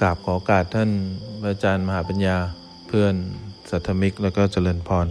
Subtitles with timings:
[0.00, 0.90] กราบขอโอกาสท่าน
[1.46, 2.36] อาจารย์มหาปัญญา
[2.88, 3.14] เพื่อน
[3.70, 5.08] สัทธมิกแล้วก็เจริญพร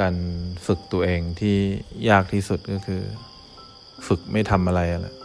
[0.00, 0.14] การ
[0.66, 1.56] ฝึกตัวเองที่
[2.08, 3.02] ยากที่สุดก็คือ
[4.06, 5.16] ฝึกไม่ทำอะไรแหละ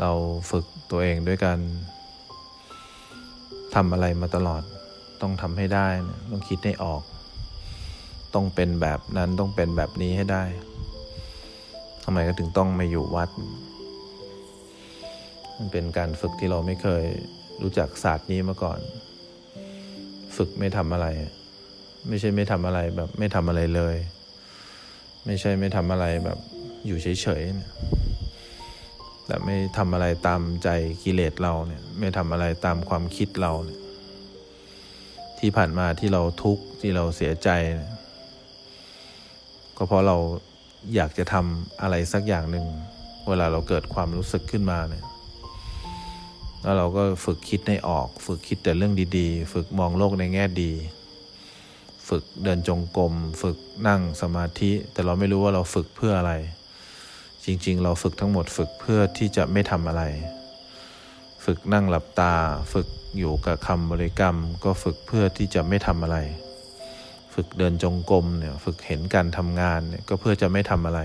[0.00, 0.10] เรา
[0.50, 1.58] ฝึกตัวเองด้วยการ
[3.74, 4.62] ทำอะไรมาตลอด
[5.20, 5.88] ต้องทำให้ได้
[6.30, 7.02] ต้องคิดให้ออก
[8.34, 10.44] ต้องเป็นแบบนั้นต้องเป็นแบบนี้ให้ได้
[12.04, 13.30] ทำไมก็ถึงต้องมาอยู่วัด
[15.58, 17.04] มันเป็นการฝึกที่เราไม่เคย
[17.62, 18.80] รู้จักศาสตร์นี้มาก่อน
[20.36, 21.06] ฝึกไม่ทำอะไร
[22.08, 23.96] ไม่ใช่ไม่ทำอะไรแบบไม่ทำอะไรเลย
[25.26, 26.38] ไม่ใช่ไม่ทำอะไรแบบ
[26.86, 30.68] อยู่เฉยๆแต่ไม่ทำอะไรตามใจ
[31.02, 33.80] กิเลสเราเนี่ย ไม่ทำอะไรตามความคิดเราเนี่ย
[35.38, 37.60] ที่ผ่านมาที่เราทุกข์ที่เราเสียใจย
[39.76, 40.16] ก็เพราะเรา
[40.94, 42.66] อยากจะทำอะไรสักอย่างหนึ่ง
[43.28, 45.04] เวลาเราเกิดความรู้สึกขึ้นมาเนี่ย
[46.62, 50.72] แล้วเราก็ฝึกคิดให้ออก ฝึกคิดแต่เรื่องดีๆ ฝึกมองโลกในแง่ดี
[52.08, 53.56] ฝึกเดินจงกรม ฝึก
[53.86, 56.34] นั่งสมาธิ แต่เราไม่รู้ว่าเราฝึกเพื่ออะไร
[57.44, 60.02] จริงๆ เราฝึกทั้งหมดฝึกเพื่อที่จะไม่ทำอะไร
[61.44, 62.34] ฝึกนั่งหลับตา
[62.72, 66.18] ฝึกอยู่กับคำบริกรรม ก็ฝึกเพื่อที่จะไม่ทำอะไร
[67.34, 71.00] ฝึกเดินจงกรมเนี่ย ฝึกเห็นการทำงานเนี่ยก็เพื่อจะไม่ทำอะไร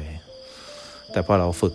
[1.12, 1.74] แต่พอเราฝึก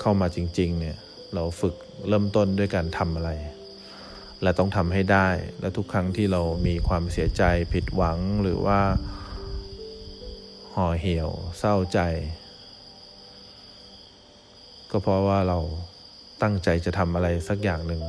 [0.00, 0.96] เข้ามาจริง ๆ เนี่ย
[1.34, 1.74] เราฝึก
[2.08, 3.30] เริ่มต้นด้วยการทำอะไร
[4.42, 5.28] และต้องทำให้ได้
[5.60, 8.80] และทุกครั้งที่เรามีความเสียใจผิดหวังหรือว่า
[10.74, 12.00] ห่อเหี่ยวเศร้าใจ
[14.90, 15.58] ก็เพราะว่าเรา
[16.42, 18.02] ตั้งใจจะทำอะไรสักอย่างหนึ่ง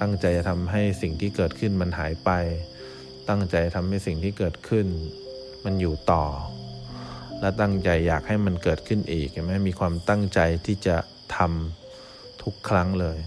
[0.00, 2.30] ตั้งใจจะทำให้สิ่งที่เกิดขึ้นมันหายไป
[3.28, 4.86] ตั้งใจทำให้สิ่งที่เกิดขึ้น
[5.64, 6.24] มันอยู่ต่อ
[7.40, 10.96] และตั้งใจอยากให้มันเกิดขึ้นอีกใช่ไหมมีความตั้งใจที่จะ
[11.36, 11.81] ทำ
[12.42, 13.18] ทุกครั้งเลย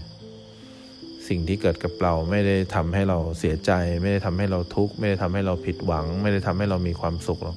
[1.28, 3.72] สิ่งที่เกิดกับเราไม่ได้ทำให้เราเสียใจ
[4.02, 7.56] ไม่ได้ทำให้เราทุกข์ไม่ได้ทำให้เราผิดหวัง ไม่ได้ทำให้เรามีความสุขหรอก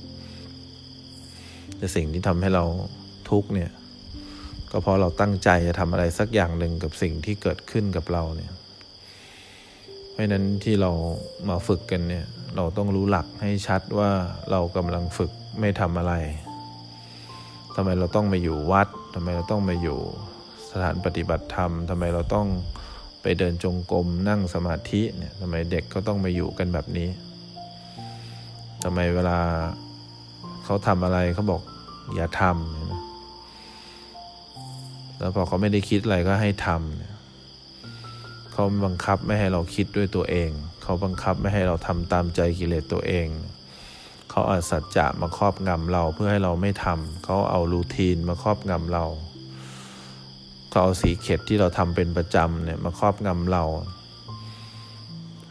[1.78, 2.64] แต่สิ่งที่ทำให้เรา
[3.30, 3.72] ทุกข์เนี่ย
[4.72, 8.52] ก็เพราะเราตั้งใจจะทำอะไรสักอย่างหนึ่งกับสิ่งที่เกิดขึ้นกับเราเนี่ย
[10.12, 10.92] เพราะนั้นที่เรา
[11.50, 14.12] มาฝึกกันเนี่ย เราต้องรู้หลักให้ชัดว่า
[14.52, 16.14] เรากำลังฝึกไม่ทำอะไร
[17.76, 20.00] ทำไมเราต้องมาอยู่วัดทำไมเราต้องมาอยู่
[20.72, 22.48] สถานปฏิบัติธรรมทำไมเราต้อง
[23.22, 27.10] ไปเดินจงกรมนั่งสมาธิเนี่ยทำไมเด็กก็ต้องมาอยู่กันแบบนี้
[28.84, 29.40] ทำไมเวลา
[30.66, 31.62] เขาทำอะไรเขาบอก
[32.16, 33.02] อย่าทำนะ
[35.20, 37.14] แล้วพอเขาไม่ได้คิดอะไรก็ให้ทำเนี่ย
[38.52, 40.50] เขาบังคับไม่ให้เราคิดด้วยตัวเอง
[40.84, 43.28] เขาบังคับไม่ให้เราทำตามใจกิเลสตัวเอง
[44.30, 49.06] เขาเอาสัจจะมาครอบงำเราเพื่อให้เราไม่ทำเขาเอารูทีนมาครอบงำเรา
[50.70, 53.64] เขาเอาสีเข็ดที่เราทำเป็นประจำเนี่ยมาครอบงำเรา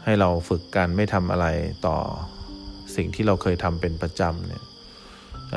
[0.03, 1.47] ให้เราฝึกการไม่ทำอะไร
[1.87, 1.97] ต่อ
[2.95, 4.63] สิ่งที่เราเคยทำเป็นประจำเนี่ย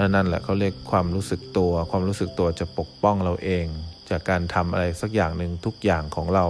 [0.09, 3.67] นั่นแหละเขาเรียกความรู้สึกตัว ความรู้สึกตัวจะปกป้องเราเอง
[4.11, 6.47] จากการทำอะไรสักอย่างหนึ่งทุกอย่างของเรา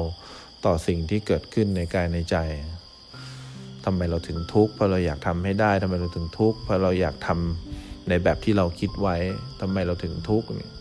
[0.65, 2.37] ต่อสิ่งที่เกิดขึ้นในกายในใจ
[3.85, 9.17] ทำไมเราถึงทุกข์เพราะเราอยากทำให้ได้ทำไมเราถึงทุกข์เพราะเราอยากทำในแบบที่เราคิดไว้
[9.61, 10.73] ทำไมเราถึงทุกข์เนี่ย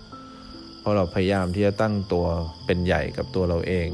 [0.82, 2.26] เพราะเราพยายามที่จะตั้งตัว
[2.66, 3.90] เป็นใหญ่กับตัวเราเอง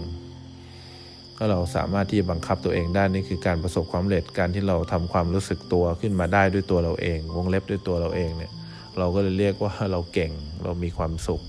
[1.38, 8.52] ก็เราสามารถที่จะบังคับตัวเองได้นี่คือการประสบความสำเร็จการที่เราทำความรู้สึกตัวขึ้นมาได้ด้วยตัวเราเอง วงเล็บด้วยตัวเราเองเนี่ย
[8.98, 10.32] เราก็เลยเรียกว่าเราเก่ง
[10.64, 11.42] เรามีความสุข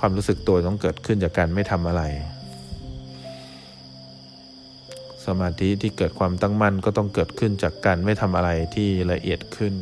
[0.00, 2.02] ความรู้สึกตัวต้องเกิดขึ้นจากการไม่ทำอะไร
[5.26, 9.74] สมาธิที่เกิดความตั้งมั่นก็ต้องเกิดขึ้นจากการไม่ทำอะไรที่ละเอียดขึ้น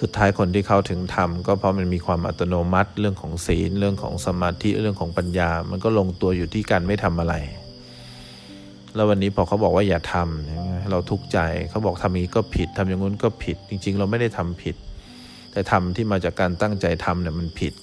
[0.00, 7.34] สุดท้ายคนที่เข้าถึงธรรมก็เพราะมันมีความอัตโนมัติเรื่องของศีลเรื่องของสมาธิเรื่องของปัญญา มันก็ลงตัวอยู่ที่การไม่ทำอะไร
[8.94, 11.38] แล้ววันนี้พอเขาบอกว่าอย่าทำเราทุกข์ใจ
[11.70, 14.76] เขาบอกทำนี้ก็ผิดทำอย่างนู้นก็ผิด จริง ๆ เราไม่ได้ทำผิด
[15.52, 17.74] แต่ทำที่มาจากการตั้งใจทำเนี่ยมันผิด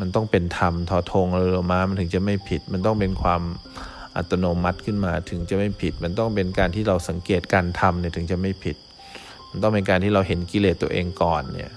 [0.00, 3.42] มันต้องเป็นธรรมทอทงเรือมามันถึงจะไม่ผิด มันต้องเป็นความ
[4.16, 8.76] อัตโนมัติขึ้นมาถึงจะไม่ผิด มันต้องเป็นการที่เราสังเกตการทำเนี่ยถึงจะไม่ผิด
[9.62, 11.72] ต้องเป็นการที่เราเห็นกิเลสตัวเองก่อนเนี่ย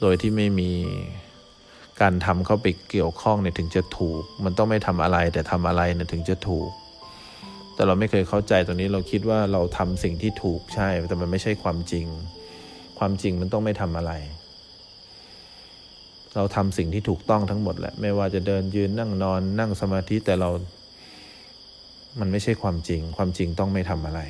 [0.00, 0.70] โดยที่ไม่มี
[2.00, 6.70] การทำเข้าไปเกี่ยวข้องเนี่ยถึงจะถูก มันต้องไม่ทำอะไรแต่ทำอะไรเนี่ยถึงจะถูก
[7.74, 12.06] แต่เราไม่เคยเข้าใจตรงนี้เราคิดว่าเราทำสิ่งที่ถูกใช่ แต่มันไม่ใช่ความจริง
[12.98, 14.12] ความจริงมันต้องไม่ทำอะไร
[16.36, 20.50] เราทำสิ่งที่ถูกต้องทั้งหมดแหละ ไม่ว่าจะเดินยืนนั่งนอนนั่งสมาธิแต่เรา
[22.20, 24.20] มันไม่ใช่ความจริง ความจริงต้องไม่ทำอะไร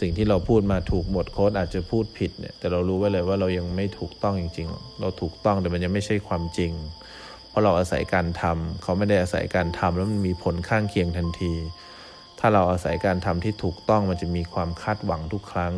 [0.00, 6.72] สิ่งที่เราพูดมาถูกหมดโค้ดอาจจะพูดผิดเนี่ยแต่เรารู้ไว้เลยว่าเรายังไม่ถูกต้องจริง ๆ เราถูกต้องแต่มันยังไม่ใช่ความจริง
[7.48, 11.54] เพราะเราอาศัยการทำเขาไม่ได้อาศัยการทำแล้วมันมีผลข้างเคียงทันที
[12.38, 15.74] ถ้าเราอาศัยการทำที่ถูกต้องมันจะมีความคาดหวังทุกครั้ง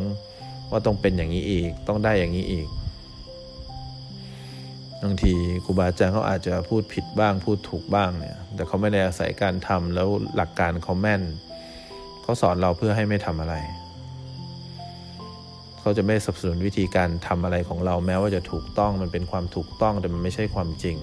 [0.69, 2.67] ว่าต้องเป็นอย่างนี้อีกต้องได้อย่างนี้อีก
[5.03, 5.33] บางที
[5.65, 11.21] ครูบาอาจารย์เขาอาจจะพูดผิดบ้างพูดถูกบ้างเนี่ยแต่เขาไม่ได้อาศัยการทำแล้วหลักการเขาแม่น
[12.23, 13.55] เขาสอนเราเพื่อให้ไม่ทำอะไร
[15.85, 20.97] เขาจะไม่สนับสนุนวิธีการทำอะไรของเราแม้ว่าจะถูกต้องมันเป็นความถูกต้องแต่มันไม่ใช่ความจริง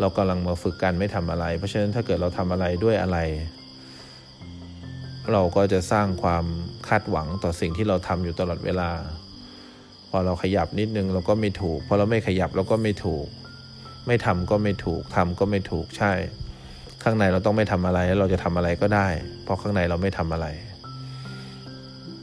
[0.00, 3.18] เรากำลังมาฝึกการไม่ทำอะไร เพราะฉะนั้นถ้าเกิดเราทำอะไรด้วยอะไร
[5.32, 6.44] เราก็จะสร้างความ
[6.88, 8.90] คาดหวังต่อสิ่งที่เราทำอยู่ตลอดเวลา
[10.10, 13.26] พอเราขยับนิดนึงเราก็ไม่ถูกพอเราไม่ขยับเราก็ไม่ถูก
[14.06, 16.12] ไม่ทำก็ไม่ถูกทำก็ไม่ถูกใช่
[17.02, 19.08] ข้างในเราต้องไม่ทำอะไรแล้วเราจะทำอะไรก็ได้
[19.44, 20.46] เพราะข้างในเราไม่ทำอะไร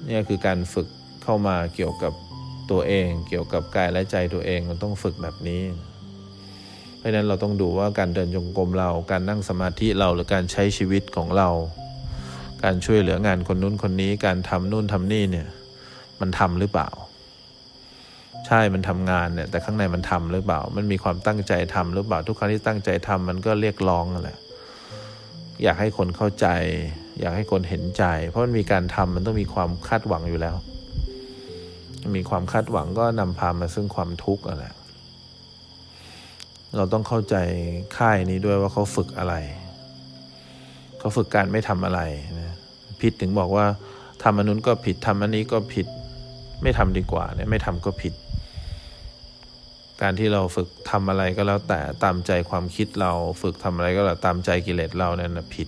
[0.07, 0.87] นี่คือการฝึก
[1.23, 2.13] เข้ามาเกี่ยวกับ
[2.71, 5.63] ตัวเอง เกี่ยวกับกายและใจตัวเองมันต้องฝึกแบบนี้
[6.97, 11.49] เพราะนั้นเราต้องดูว่าการเดินจงกรมเรา การนั่งสมาธิเราหรือการใช้ชีวิตของเรา
[12.63, 15.47] การช่วยเหลืองานคนนู้นคนนี้ การทำนู่นทำนี่เนี่ย
[16.21, 16.89] มันทำหรือเปล่า
[18.47, 24.37] ใช่มันทำงานเนี่ย แต่ข้างในมันทำหรือเปล่า มันมีความตั้งใจทำหรือเปล่า ทุกครั้งที่ตั้งใจทำมันก็เรียกร้องแหละ
[25.63, 26.47] อยากให้คนเข้าใจ
[27.19, 30.55] อยากให้คนเห็นใจ เพราะมันมีการทำมันต้องมีความคาดหวังอยู่แล้ว
[32.15, 34.63] มีความคาดหวังก็นำพามาซึ่งความทุกข์อะไร
[36.77, 37.35] เราต้องเข้าใจ
[37.97, 39.35] ค่ายนี้ด้วยว่าเขาฝึกอะไร
[40.99, 42.01] เขาฝึกการไม่ทำอะไร
[42.39, 42.55] นะ
[43.01, 43.65] ผิดถึงบอกว่า
[44.23, 45.87] ทำอันนู้นก็ผิดทำอันนี้ก็ผิด
[46.63, 48.13] ไม่ทำดีกว่าเนี่ยไม่ทำก็ผิด
[50.01, 53.11] การที่เราฝึกทำอะไรก็แล้วแต่ตามใจความคิดเรา
[53.41, 55.67] ฝึกทำอะไรก็แล้วตามใจกิเลสเราเนี่ยนะผิด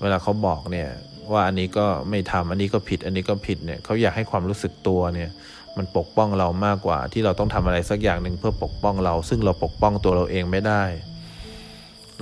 [0.00, 0.88] เวลาเขาบอกเนี่ย
[1.32, 5.30] ว่าอันนี้ก็ไม่ทำอันนี้ก็ผิด อันนี้ก็ผิดเนี่ยเขาอยากให้ความรู้สึกตัวเนี่ย
[5.76, 10.84] มันปกป้องเรามากกว่า ที่เราต้องทำอะไรสักอย่างหนึ่งเพื่อปกป้องเรา ซึ่งเราปกป้องตัวเราเองไม่ได้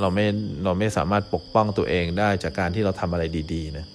[0.01, 0.27] เราไม่
[0.65, 3.87] เราไม่สามารถปกป้องตัวเองได้จากการที่เราทำอะไรดีๆนะ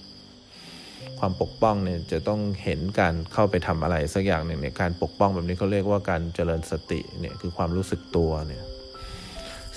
[1.20, 8.64] ความปกป้องเนี่ยจะต้องเห็นการเข้าไปทำอะไรสักอย่างหนึ่งเนี่ยการปกป้องแบบนี้เขาเรียกว่าการเจริญสติเนี่ยคือความรู้สึกตัวเนี่ย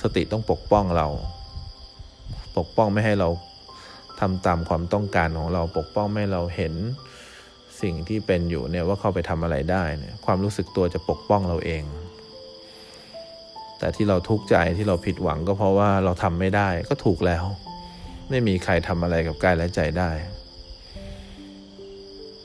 [0.03, 1.09] สติต้องปกป้องเรา
[2.59, 3.29] ปกป้องไม่ให้เรา
[4.25, 6.75] ทำตามความต้องการของเราปกป้องไม่เราเห็น
[7.83, 11.85] สิ่งที่เป็นอยู่เนี่ยว่าเข้าไปทำอะไรได้เนี่ยความรู้สึกตัวจะปกป้องเราเอง
[13.79, 17.45] แต่ที่เราทุกข์ใจที่เราผิดหวังก็เพราะว่าเราทำไม่ได้ก็ถูกแล้ว
[18.31, 20.11] ไม่มีใครทำอะไรกับกายและใจได้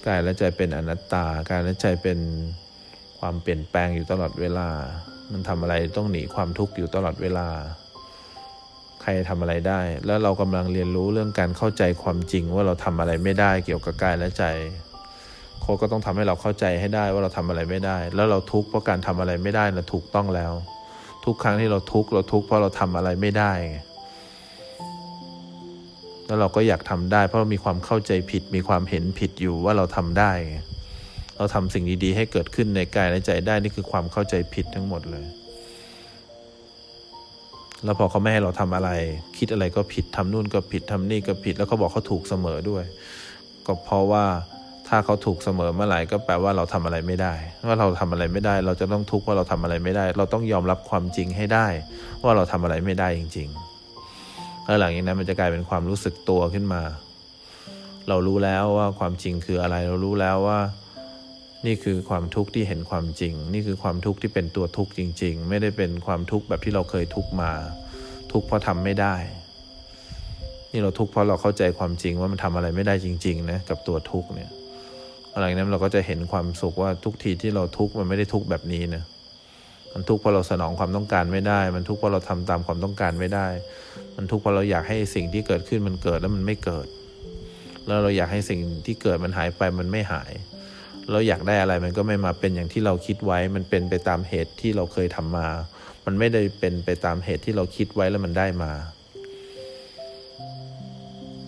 [0.07, 2.19] กายและใจเป็นอนัตตากายและใจเป็น
[3.19, 4.69] ความเปลี่ยนแปลงอยู่ตลอดเวลา
[5.31, 7.47] มันทำอะไรต้องหนีความทุกข์อยู่ตลอดเวลา
[9.17, 14.43] รทำอะไรได้ แล้วเรากำลังเรียนรู้เรื่องการเข้าใจความจริงว่าเราทำอะไรไม่ได้เกี่ยวกับกายและใจ
[15.61, 20.53] โค้ก็ต้องทำให้เราเข้าใจให้ได้ว่าเราทำอะไรไม่ได้ แล้วเราทุกข์เพราะการทำอะไรไม่ได้นะถูกต้องแล้ว
[21.25, 23.53] ทุกครั้งที่เราทุกข์เราทุกข์เพราะเราทำอะไรไม่ได้
[26.25, 30.31] แล้วเราก็อยากทำได้ เพราะเรามีความเข้าใจผิดมีความเห็นผิดอยู่ว่าเราทำได้
[31.37, 35.25] เราทำสิ่งดีๆให้เกิดขึ้นในกายและใจได้นี่คือความเข้าใจผิดทั้งหมดเลย
[37.83, 38.89] แล้วพอเขาไม่ให้เราทำอะไร
[39.37, 42.83] คิดอะไรก็ผิดทำนู่นก็ผิดทำนี่ก็ผิด แล้วเขาบอกเขาถูกเสมอด้วย
[43.65, 44.25] ก็เพราะว่า
[44.87, 47.33] ถ้าเขาถูกเสมอเมื่อไหร่ก็แปลว่าเราทำอะไรไม่ได้
[47.67, 51.67] ว่าเราทำอะไรไม่ได้ เราจะต้องทุกข์ว่าเราทำอะไรไม่ได้ เราต้องยอมรับความจริงให้ได้
[52.23, 56.81] ว่าเราทำอะไรไม่ได้จริงๆแล้วหลังจากนั้นมันจะกลายเป็นความรู้สึกตัวขึ้นมา
[58.09, 60.59] เรารู้แล้วว่าความจริงคืออะไร เรารู้แล้วว่า
[61.65, 67.51] นี่คือความทุกข์ที่เห็นความจริง นี่คือความทุกข์ที่เป็นตัวทุกข์จริง ๆ ไม่ได้เป็นความทุกข์แบบที่เราเคยทุกข์มา
[68.31, 69.15] ทุกข์เพราะทำไม่ได้
[70.71, 74.49] นี่เราทุกข์เพราะเราเข้าใจความจริงว่ามันทำอะไรไม่ได้จริงๆนะกับตัวทุกข์เนี่ย
[75.33, 79.03] อะไรนั้นเราก็จะเห็นความสุขว่าทุกทีที่เราทุกข์มันไม่ได้ทุกข์แบบนี้นะ
[79.93, 83.47] มันทุกข์เพราะเราสนองความต้องการไม่ได้ มันทุกข์เพราะเราทำตามความต้องการไม่ได้
[84.17, 86.87] มันทุกข์เพราะเราอยากให้สิ่งที่เกิดขึ้นมันเกิดแล้วมันไม่เกิด
[87.87, 90.31] แล้วเราอยากให้สิ่งที่เกิดมันหายไปมันไม่หาย
[91.11, 95.47] เราอยากได้อะไรมันก็ไม่มาเป็นอย่างที่เราคิดไว้ มันเป็นไปตามเหตุที่เราเคยทำมา
[96.05, 98.71] มันไม่ได้เป็นไปตามเหตุที่เราคิดไว้แล้วมันได้มา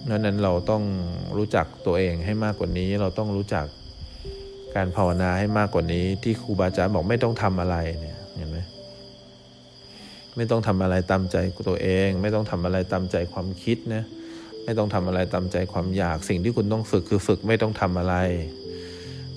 [0.10, 0.84] ดังนั้นเราต้อง
[1.38, 3.66] รู้จักตัวเองให้มากกว่านี้ เราต้องรู้จัก
[4.76, 8.58] การภาวนาให้มากกว่านี้ ที่ครูบาอาจารย์บอกไม่ต้องทำอะไรเนี่ยเห็นไหม
[10.36, 11.36] ไม่ต้องทำอะไรตามใจ
[11.70, 14.04] ตัวเอง ไม่ต้องทำอะไรตามใจความคิดนะ
[14.66, 18.16] ไม่ต้องทำอะไรตามใจความอยาก สิ่งที่คุณต้องฝึกคือฝึกไม่ต้องทำอะไร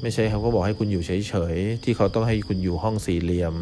[0.05, 3.55] ไม่ใช่เขาก็บอกให้คุณอยู่เฉยๆ ที่เขาต้องให้คุณอยู่ห้องสี่เหลี่ยม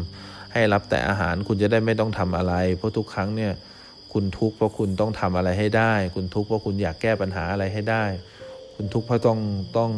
[0.53, 3.53] ให้รับแต่อาหารคุณจะได้ไม่ต้องทำอะไร เพราะทุกครั้งเนี่ย
[4.13, 8.03] คุณทุกข์เพราะคุณต้องทำอะไรให้ได้ คุณทุกข์เพราะคุณอยากแก้ปัญหาอะไรให้ได้
[8.75, 9.39] คุณทุกข์เพราะต้อง
[9.77, 9.91] ต้อง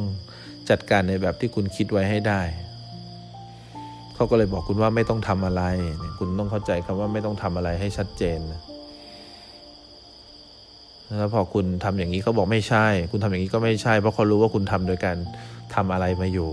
[0.70, 2.42] จัดการในแบบที่คุณคิดไว้ให้ได้
[4.16, 5.64] เขาก็เลยบอกคุณว่าไม่ต้องทำอะไร
[6.20, 8.40] คุณต้องเข้าใจคำว่าไม่ต้องทำอะไรให้ชัดเจน
[11.18, 15.18] แล้วพอคุณทำอย่างนี้เขาบอกไม่ใช่ คุณทำอย่างนี้ก็ไม่ใช่ เพราะเขารู้ว่าคุณทำโดยการ
[15.76, 16.52] ทำอะไรมาอยู่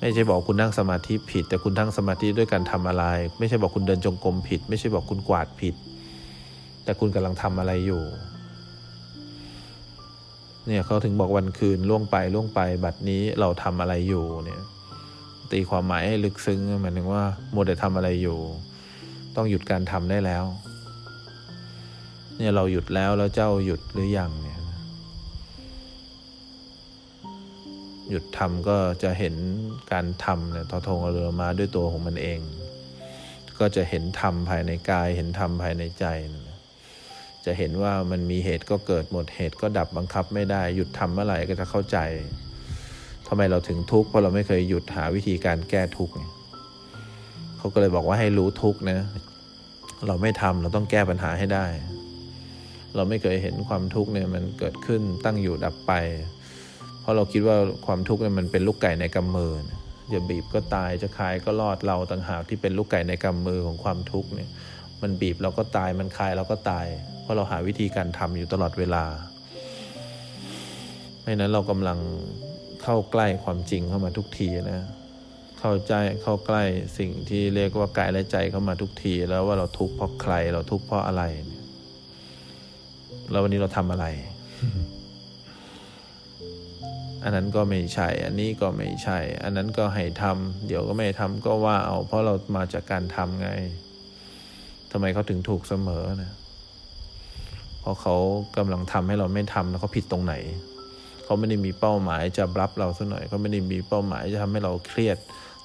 [0.00, 3.04] ไม่ใช่บอกคุณนั่งสมาธิผิด แต่คุณนั่งสมาธิด้วยการทำอะไร
[3.38, 5.74] ไม่ใช่บอกคุณเดินจงกรมผิด ไม่ใช่บอกคุณกวาดผิด
[6.84, 8.02] แต่คุณกำลังทำอะไรอยู่
[10.66, 14.62] เนี่ยเขาถึงบอกวันคืนล่วงไปล่วงไปบัดนี้เราทำอะไรอยู่เนี่ย
[15.52, 17.22] ตีความหมายให้ลึกซึ้งหมายถึงว่า
[17.52, 18.38] โมเดลทำอะไรอยู่
[19.36, 20.44] ต้องหยุดการทำได้แล้ว
[22.38, 24.60] เนี่ยเราหยุดแล้วแล้วเจ้าหยุดหรือยังเนี่ย
[28.10, 29.34] หยุดทำก็จะเห็น
[29.92, 32.40] การทำเนี่ยทอทงเรือมาด้วยตัวของมันเอง
[33.58, 36.06] ก็จะเห็นธรรมภายในกาย เห็นธรรมภายในใจ
[37.44, 41.98] จะเห็นว่ามันมีเหตุก็เกิดหมดเหตุก็ดับบังคับไม่ได้ หยุดทำเมื่อไหร่ก็จะเข้าใจ
[43.28, 46.14] ทำไมเราถึงทุกข์เพราะเราไม่เคยหยุดหาวิธีการแก้ทุกข์
[47.58, 49.00] เขาก็เลยบอกว่าให้รู้ทุกข์นะ
[50.06, 51.66] เราไม่ทำเราต้องแก้ปัญหาให้ได้
[52.96, 55.92] เราไม่เคยเห็นความทุกข์เนี่ยมันเกิดขึ้นตั้งอยู่ดับไป
[57.00, 59.52] เพราะเราคิดว่าความทุกข์เนี่ยมันเป็นลูกไก่ในกำมือ
[60.14, 64.48] จะบีบก็ตายจะคายก็รอดเราต่างหากที่เป็นลูกไก่ในกำมือของความทุกข์เนี่ย
[65.02, 66.86] มันบีบเราก็ตายมันคายเราก็ตาย
[67.22, 69.04] เพราะเราหาวิธีการทำอยู่ตลอดเวลา
[71.22, 71.98] ไม่นั้นเรากำลัง
[72.82, 74.86] เข้าใกล้ความจริงเข้ามาทุกทีนะ
[75.60, 76.62] เข้าใจเข้าใกล้
[76.98, 81.22] สิ่งที่เรียกว่ากายและใจเข้ามาทุกที แล้วว่าเราทุกข์เพราะใครเราทุกข์เพราะอะไร
[83.30, 84.06] แล้ววันนี้เราทำอะไร
[87.22, 93.50] อันนั้นก็ไม่ใช่ อันนี้ก็ไม่ใช่ อันนั้นก็ให้ทำเดี๋ยวก็ไม่ทำก็ว่าเอา เพราะเรามาจากการทำไง
[94.92, 96.32] ทำไมเขาถึงถูกเสมอนะ
[97.80, 98.16] เพราะเขา
[98.56, 100.34] กำลังทำให้เราไม่ทำแล้วเขาผิดตรงไหน
[101.24, 105.18] เขาไม่ได้มีเป้าหมายจะรับเราสักหน่อยเขาไม่ได้มีเป้าหมายจะทำให้เราเครียด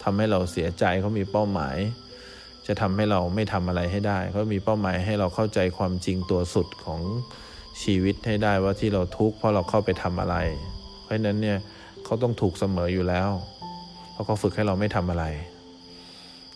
[0.04, 1.78] ทำให้เราเสียใจเขามีเป้าหมาย
[2.68, 7.02] จะทำให้เราไม่ทำอะไรให้ได้เขามีเป้าหมายให้เราเข้าใจความจริงตัวสุดของ
[7.84, 10.36] ชีวิตให้ได้ว่าที่เราทุกข์เพราะเราเข้าไปทำอะไร
[11.02, 11.58] เพราะฉะนั้นเนี่ย
[12.06, 13.30] เขาต้องถูกเสมออยู่แล้ว
[14.12, 15.26] เพราะเขาฝึกให้เราไม่ทำอะไร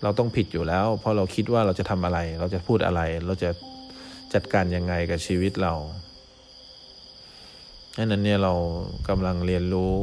[0.04, 3.50] เราต้องผิดอยู่แล้ว เพราะเราคิดว่าเราจะทำอะไร เราจะพูดอะไร เราจะ
[4.34, 5.74] จัดการยังไงกับชีวิตเรา
[7.98, 8.54] ดังนั้นเนี่ยเรา
[9.10, 9.94] กำลังเรียนรู้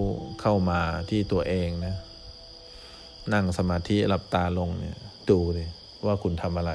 [0.41, 1.95] เข้ามาที่ตัวเองนะ
[3.33, 4.97] นั่งสมาธิหลับตาลงเนี่ย
[5.31, 5.69] ดูเลย
[6.07, 6.73] ว่าคุณทำอะไร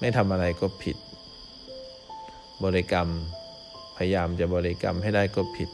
[0.00, 0.96] ไม่ทำอะไรก็ผิด
[2.64, 3.08] บริกรรม
[3.96, 5.70] พยายามจะบริกรรมให้ได้ก็ผิด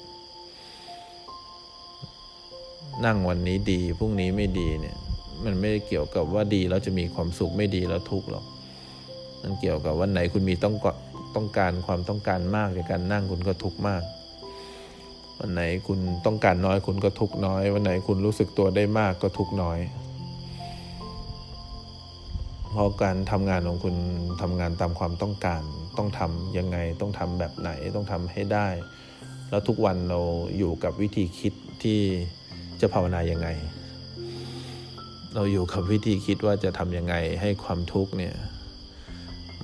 [3.04, 4.96] นั่งวันนี้ดีพรุ่งนี้ไม่ดีเนี่ย
[5.44, 8.44] มันไม่ได้เกี่ยวกับว่าดีแล้วจะมีความสุขไม่ดีแล้วทุกข์หรอก
[9.42, 10.74] มันเกี่ยวกับวันไหนคุณมีต้อง
[11.36, 14.02] ต้องการความต้องการมากในการนั่งคุณก็ทุกข์มาก
[15.38, 19.78] วันไหนคุณต้องการน้อยคุณก็ทุกข์น้อย วันไหนคุณรู้สึกตัวได้มากก็ทุกข์น้อย
[22.70, 23.94] เพราะการทำงานของคุณ
[24.40, 25.62] ทำงานตามความต้องการ
[25.98, 28.68] ต้องทำยังไงต้องทำแบบไหนต้องทำให้ได้
[29.50, 30.20] แล้วทุกวันเรา
[30.58, 32.00] อยู่กับวิธีคิดที่
[32.80, 33.48] จะภาวนายังไง
[35.34, 38.34] เราอยู่กับวิธีคิดว่าจะทำยังไงให้ความทุกข์เนี่ย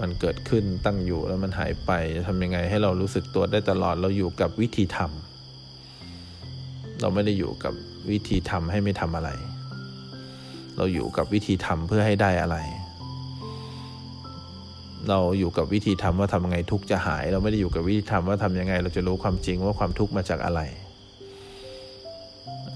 [0.00, 7.75] มันเกิดขึ้นตั้งอยู่แล้วมันหายไปจะทำยังไงให้เรารู้สึกตัวได้ตลอดเราอยู่กับวิธีทำเราไม่ได้อยู่กับ
[8.11, 9.30] วิธีทำให้ไม่ทำอะไร
[10.76, 12.56] เราอยู่กับวิธีทำเพื่อให้ได้อะไร
[15.09, 20.61] เราอยู่กับวิธีทำว่าทำยังไงทุกจะหาย เราไม่ได้อยู่กับวิธีทำว่าทำยังไง เราจะรู้ความจริงว่าความทุกข์มาจากอะไร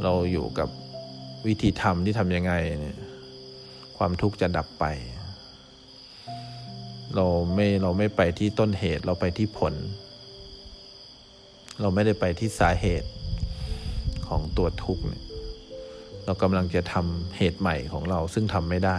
[0.02, 0.68] เราอยู่กับ
[1.46, 2.98] วิธีทำที่ทำยังไงเนี่ย
[3.98, 4.84] ความทุกข์จะดับไป
[7.16, 9.74] เราไม่เราไม่ไปที่ต้นเหตุเราไปที่ผล
[11.80, 13.08] เราไม่ได้ไปที่สาเหตุ
[14.28, 15.22] ของตัวทุกข์เนี่ย
[16.24, 18.98] เรากำลังจะทำเหตุใหม่ของเราซึ่งทำไม่ได้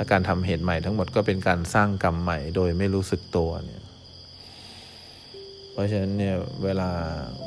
[0.00, 3.82] และการทำเหตุใหม่ทั้งหมดก็เป็นการสร้างกรรมใหม่โดยไม่รู้สึกตัวเนี่ย
[5.72, 6.90] เพราะฉะนั้นเนี่ยเวลา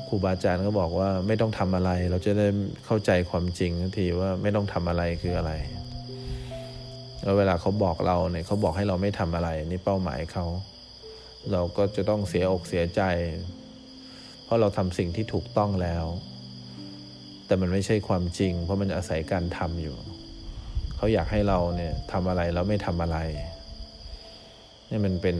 [0.07, 2.48] ครูบาอาจารย์ก็บอกว่าไม่ต้องทำอะไร เราจะได้
[2.86, 5.51] เข้าใจความจริงทันทีว่าไม่ต้องทำอะไรคืออะไร
[7.22, 10.45] แล้วเวลาเขาบอกเราเนี่ยเขาบอกให้เราไม่ทำอะไร นี่เป้าหมายเขา
[11.51, 13.01] เราก็จะต้องเสียอกเสียใจ
[14.43, 16.05] เพราะเราทำสิ่งที่ถูกต้องแล้ว
[17.45, 19.98] แต่มันไม่ใช่ความจริง เพราะมันอาศัยการทำอยู่
[21.03, 23.17] เขาอยากให้เราเนี่ยทำอะไรแล้วไม่ทำอะไร
[24.89, 25.38] นี่มันเป็น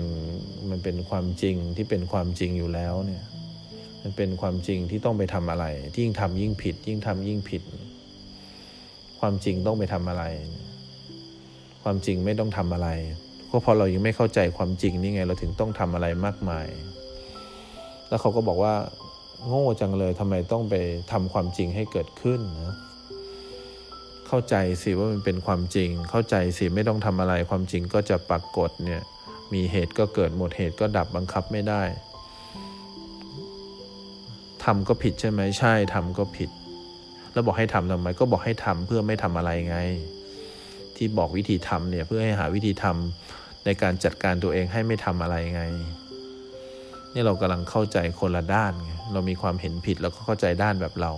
[0.70, 3.24] มันเป็นความจริงที่เป็นความจริงอยู่แล้วเนี่ย
[4.02, 7.64] มันเป็นความจริงที่ต้องไปทำอะไรที่ยิ่งทำยิ่งผิด ยิ่งทำยิ่งผิด
[9.20, 10.24] ความจริงต้องไปทำอะไร
[11.84, 12.90] ความจริงไม่ต้องทำอะไร
[13.50, 16.68] ก็พอเรายังไม่เข้าใจความจริงนี่ไง เราถึงต้องทำอะไรมากมาย
[18.10, 18.74] แล้วเขาก็บอกว่า
[19.48, 20.76] โง่จังเลยทำไมต้องไป
[21.12, 22.78] ทำความจริงให้เกิดขึ้นนะ
[24.36, 29.02] เข้าใจสิว่ามันเป็นความจริง เข้าใจสิไม่ต้องทำอะไรความจริงก็จะปรากฏเนี่ย
[29.54, 31.82] มีเหตุก็เกิดหมดเหตุก็ดับบังคับไม่ได้
[34.64, 36.50] ทำก็ผิดใช่ไหมใช่ทำก็ผิด
[37.34, 39.78] แล้วบอกให้ทำทำไมก็บอกให้ทำเพื่อไม่ทำอะไรไง
[40.96, 45.64] ที่บอกวิธีทำเนี่ยเพื่อให้หาวิธีทำในการจัดการตัวเองให้ไม่ทำอะไรไง
[47.14, 51.14] นี่เรากำลังเข้าใจคนละด้านไงเรามีความเห็นผิดแล้วก็เข้าใจด้านแบบเรา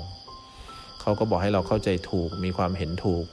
[1.05, 3.25] เขาก็บอกให้เราเข้าใจถูก มีความเห็นถูก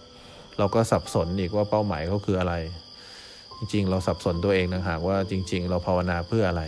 [0.58, 2.54] เราก็สับสนอีกว่าเป้าหมายเขาคืออะไร
[3.56, 6.64] จริง ๆ เราสับสนตัวเองนะหากว่าจริง ๆ เราภาวนาเพื่ออะไร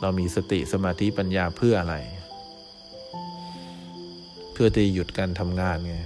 [0.00, 1.96] เรามีสติสมาธิปัญญาเพื่ออะไร
[4.52, 5.96] เพื่อที่หยุดการทำงานไง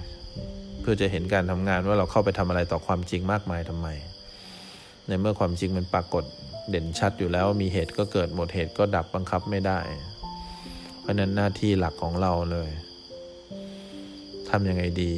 [0.81, 3.87] เพื่อจะเห็นการทำงานว่าเราเข้าไปทำอะไรต่อความจริงมากมายทำไม
[5.07, 6.23] ในเมื่อความจริงมันปรากฏ
[6.69, 9.79] เด่นชัดอยู่แล้วมีเหตุก็เกิดหมดเหตุก็ดับบังคับไม่ได้
[11.01, 12.69] เพราะนั้นหน้าที่หลักของเราเลย
[14.51, 15.13] ทำยังไงดี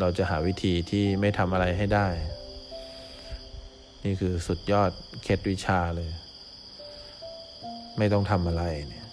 [0.00, 2.08] เราจะหาวิธีที่ไม่ทำอะไรให้ได้
[4.04, 4.90] นี่คือสุดยอด
[5.22, 6.10] เคล็ดวิชาเลย
[7.98, 9.03] ไม่ต้องทำอะไรเนี่ย